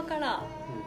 [0.00, 0.42] 側から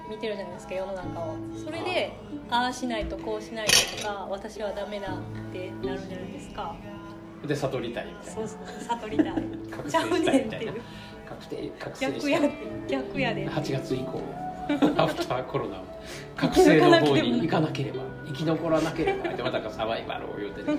[0.09, 1.35] 見てるじゃないですか世の中を。
[1.63, 2.13] それで
[2.49, 6.75] ああしないとこうしないととか私はダメだってなるじゃないですか。
[7.45, 9.33] で悟りたいみたいそうそう悟りたい。
[9.71, 10.81] 覚ちゃう醒したねんっていう。
[11.27, 12.51] 確定覚醒逆やでしたい。
[12.87, 14.21] 逆やで8月以降
[14.97, 15.81] アフターコロナ
[16.37, 20.77] 覚醒の方に行かなければ生き残らなければってまたサバイバルを言うてね。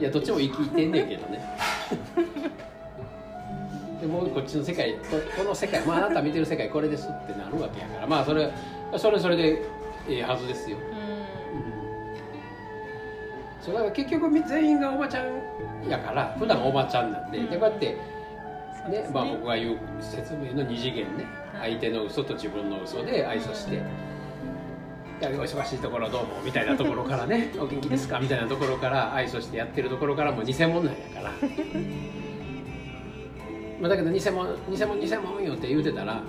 [0.00, 1.44] いやどっちも生きてんねんけどね
[4.00, 4.98] でもうこっちの世界こ
[5.36, 8.50] この世界、まあ、あなた見てる世界これですってなるわけやからまあそれ
[8.96, 9.62] それそれで
[10.08, 10.78] ええはずですよ。
[10.78, 10.80] う
[13.64, 17.50] そうだから結局全員がおばちゃんやから普段おばちゃんなんで、うん。
[17.50, 17.96] でこうやってん
[18.82, 19.14] そうですね。
[19.14, 21.72] まあ、僕が言う説明の二次元ねはい。
[21.72, 23.78] 相手の嘘と自分の嘘で愛想して「い
[25.20, 31.32] やお忙しいところどうも」みたいなところからね「お元気ですか?」みたいなところから愛想してやってるところからもう偽物なんやから
[33.80, 36.20] まあだけど偽物偽物偽物よって言うてたら「も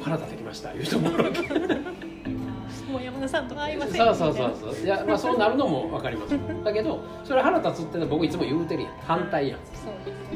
[0.00, 1.10] う腹立ってきました」言う人も
[2.90, 3.96] もう山田さんと会いません。
[3.96, 4.84] そうそうそうそう。
[4.84, 6.38] いやまあそうなるのも分かります。
[6.64, 8.92] だけどそれ腹立つってのは僕いつも言うてるやん。
[9.00, 9.58] 反対やん。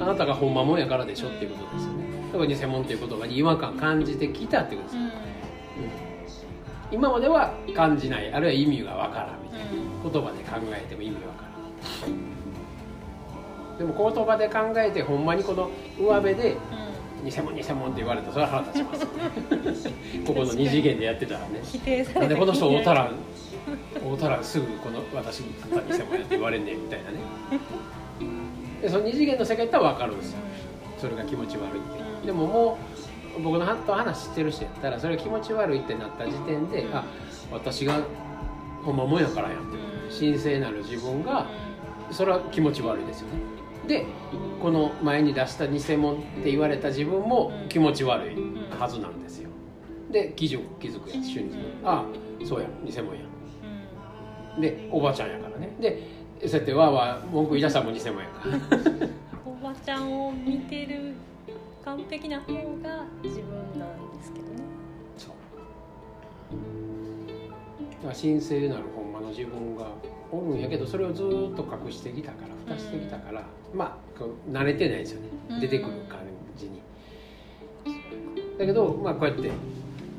[0.01, 2.05] あなたがほんまもんやからでしょっていうことですよね。
[2.33, 5.03] だから偽物っていう言葉に違和感感じてきたっていうことです。
[5.03, 5.07] よ、うん。
[5.07, 5.13] うん。
[6.91, 9.67] 今までは感じないあるいは意味がわからんみたいな。
[9.71, 10.13] うん。
[10.13, 11.45] 言葉で考えても意味わか
[12.07, 12.38] らん
[13.79, 16.57] でも言葉で考えてほんまにこの上辺で
[17.25, 18.95] 偽物偽物って言われたらそれは腹立ちま
[19.75, 19.89] す。
[20.27, 21.61] ここの二次元でやってたらね。
[21.63, 23.11] 否定されてこの人会うたら
[24.03, 25.77] 会うたらすぐこの私に偽物
[26.17, 27.19] やって言われんねんみたいなね。
[28.83, 30.39] でその二次元の世界ってわかるんですよ。
[30.99, 32.27] それが気持ち悪いって。
[32.27, 32.79] でもも
[33.39, 37.05] う僕のと話してる人やったらそれが気持ち悪いってなった時点であ
[37.53, 38.01] 私が
[38.85, 39.79] ほんまもんやからやんって。
[40.09, 41.47] 神聖なる自分が
[42.11, 43.35] それは気持ち悪いですよね
[43.87, 44.05] で
[44.61, 48.37] この前に出した偽物って言われた自分も気持ち悪い
[48.79, 49.51] はずなんですよ。
[50.11, 52.05] で気づく気づくやつ瞬時にあ
[52.43, 53.21] あそうや偽物や。
[54.61, 55.75] でおばちゃんやからね。
[55.81, 56.03] で
[56.47, 59.09] そうやってわーわー文句言い出したらもう偽物やから。
[59.47, 61.15] おばちゃんを見てる
[61.85, 64.63] 完璧な方が自分なんですけどね。
[65.17, 66.88] そう
[68.03, 69.87] だから神聖なるほんまの自分が
[70.31, 73.43] おるんやけどそれをずーっと隠してきたから蓋してきたから、
[73.75, 75.29] まあこう慣れてないですよね。
[75.51, 75.61] うん。
[75.61, 76.21] 出てくる感
[76.57, 76.83] じに、
[78.59, 79.51] だけど、まあ、こうやって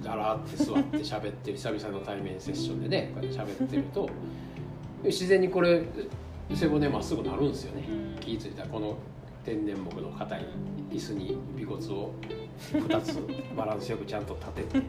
[0.03, 4.09] だらーって座って喋ってる久々の対面セッションでねこうやって喋ってると
[5.03, 5.83] 自然にこれ
[6.53, 7.85] 背骨まっすぐなるんですよね。
[7.87, 8.19] うん。
[8.19, 8.97] 気ぃ付いたらこの
[9.45, 10.45] 天然木の硬い
[10.91, 12.11] 椅子に尾骨を
[12.73, 13.19] 2つ
[13.55, 14.85] バランスよくちゃんと立てて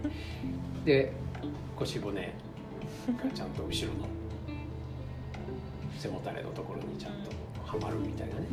[0.84, 1.12] で
[1.76, 2.34] 腰骨
[3.06, 4.06] が ちゃんと後ろの
[5.98, 7.30] 背もたれのところにちゃんと
[7.64, 8.46] はまるみたいなね。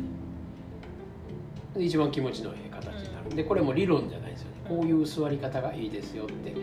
[1.74, 3.34] で一番気持ちのいい形になる。
[3.34, 4.56] でこれも理論じゃないですよね。
[4.68, 6.54] こういう座り方がいいですよって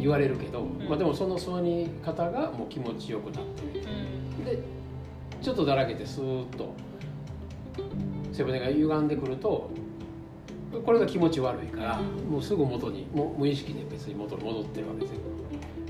[0.00, 3.84] 言われるけど、まあ、でもその座り方がもう気持ちよくなってる。
[4.44, 4.62] で
[5.42, 6.72] ちょっとだらけてスーッと
[8.32, 9.70] 背骨が歪んでくると
[10.84, 15.20] これが気持ち悪いからもうすぐ元にもう無意識で別に元に戻ってるわけですよ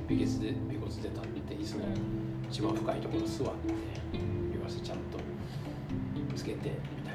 [0.08, 1.84] 尾骨で尾骨で立って椅子の
[2.50, 3.74] 一番深いところ座って
[4.54, 5.18] 両足ちゃんと
[6.34, 7.14] つけてみたい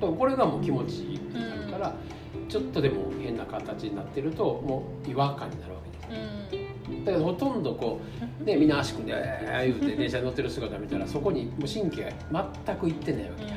[0.00, 0.16] な。
[0.16, 1.94] これがもう気持ちいいってなるから、
[2.48, 6.88] ちょっとでも変な形になってるともう違和感になるわけです。
[6.90, 7.04] うん。
[7.04, 8.00] だからほとんどこ
[8.40, 13.50] うねみんな足組んで「えー」言うて電車に乗ってる姿見たらそこにもう神経が全くいってないわけや、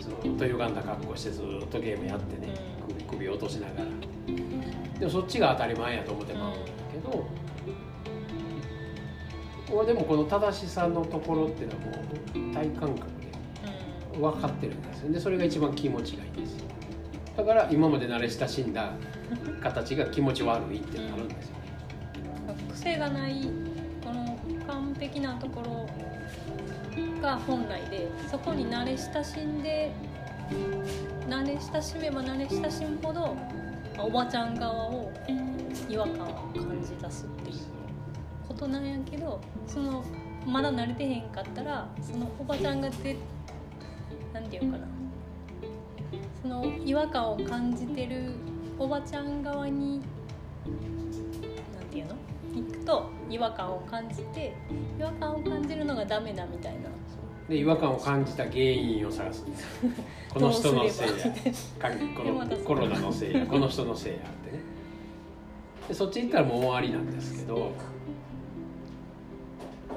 [0.00, 2.52] ずーっと歪んだ格好してずーっとゲームやってね、
[2.88, 3.84] 首首落としながら
[5.00, 6.58] でもそっちが当たり前やと思ってまうんだ
[6.92, 7.26] けど、
[9.72, 13.10] 俺でもこの正しさのところっていうのはもう体感覚
[14.12, 15.12] で分かってるんですよ。
[15.12, 16.58] でそれが一番気持ちがいいんです。
[16.58, 16.66] よ
[17.36, 18.92] だから今まで慣れ親しんだ
[19.62, 21.60] 形が気持ち悪いってなるんですよね。
[22.72, 23.48] 癖がない
[24.04, 24.36] この
[24.66, 25.88] 完璧なところ
[27.22, 29.92] が本来でそこに慣れ親しんで
[31.26, 33.34] 慣れ親しめば慣れ親しむほど
[34.02, 35.12] おばちゃん側を
[35.88, 37.56] 違和感を感じ出すっていう。
[38.48, 40.04] ことなんやけどその
[40.44, 43.16] まだ慣れてへんかったらそのおばちゃんがで
[44.32, 44.86] なんていうかな。
[46.42, 48.32] その違和感を感じてる
[48.78, 50.00] おばちゃん側に
[51.74, 52.16] なんていうの？
[52.52, 54.54] 行くと違和感を感じて
[54.98, 56.88] 違和感を感じるのがダメだみたいな
[57.50, 59.42] で違和感を感じた原因を探す。
[59.42, 59.68] んですよ
[60.32, 61.14] この人のせいや。
[61.80, 63.44] かこのコロナのせいや。
[63.44, 64.62] この人のせいやってね。
[65.88, 67.72] でそっち行ったらもう終わりなんですけど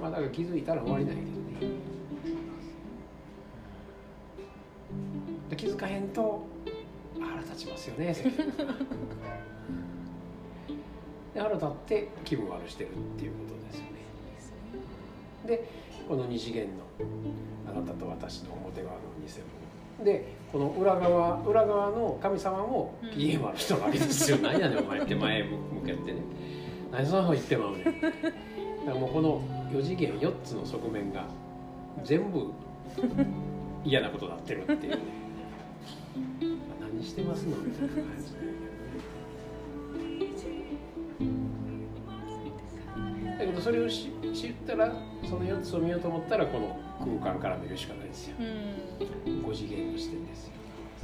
[0.01, 1.73] まあだから気づいたら終わりなんやけどね。
[5.51, 6.47] で気づかへんと
[7.19, 8.13] 腹立立ちますよね
[11.33, 13.91] で腹立って気分悪してるっていうことですよね。
[15.45, 15.69] で
[16.07, 16.83] この二次元の
[17.69, 19.33] あなたと私の表側の偽
[19.99, 20.05] 物。
[20.05, 24.99] でこの裏側裏側の神様も機嫌悪い人なわけですよ、 何やねんお前。
[24.99, 26.19] って前向けてね。
[26.91, 27.97] 何そんなこと言ってまうねんだか
[28.85, 29.41] らもうこの
[29.71, 31.25] 4次元4つの側面が
[32.03, 32.51] 全部
[33.83, 34.91] 嫌なことになってるっていう。
[34.91, 34.97] ね
[36.79, 38.39] 何してますのみたいな感じだ
[43.63, 44.91] それを知知ったら
[45.23, 46.77] その4つを見ようと思ったらこの
[47.21, 48.35] 空間から見るしかないですよ。
[48.37, 49.45] うん。
[49.45, 50.47] 5次元の視点です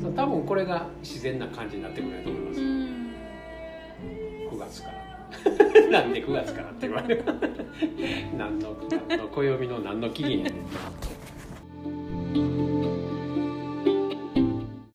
[0.04, 0.12] よ。
[0.14, 2.60] 多分これが自然な感じになってくれると思います。
[2.60, 3.00] うん
[4.52, 5.00] 9月から。
[5.90, 7.24] なんで9月からって言われる。
[8.38, 8.76] 何の
[9.08, 10.54] 何の暦の何の期限やねん